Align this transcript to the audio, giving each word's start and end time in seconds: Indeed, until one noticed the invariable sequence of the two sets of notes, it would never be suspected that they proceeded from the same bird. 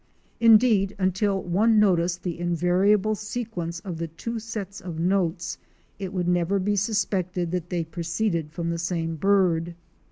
Indeed, 0.39 0.95
until 0.97 1.43
one 1.43 1.79
noticed 1.79 2.23
the 2.23 2.39
invariable 2.39 3.13
sequence 3.13 3.79
of 3.81 3.97
the 3.99 4.07
two 4.07 4.39
sets 4.39 4.81
of 4.81 4.97
notes, 4.97 5.59
it 5.99 6.11
would 6.11 6.27
never 6.27 6.57
be 6.57 6.75
suspected 6.75 7.51
that 7.51 7.69
they 7.69 7.83
proceeded 7.83 8.51
from 8.51 8.71
the 8.71 8.79
same 8.79 9.15
bird. 9.15 9.75